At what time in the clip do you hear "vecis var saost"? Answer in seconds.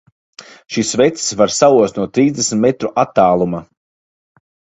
1.01-1.99